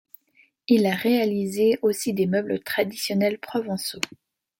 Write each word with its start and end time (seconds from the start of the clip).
Il 0.67 0.87
a 0.87 0.95
réalisé 0.95 1.77
aussi 1.83 2.11
des 2.11 2.25
meubles 2.25 2.59
traditionnels 2.63 3.37
provençaux. 3.37 4.01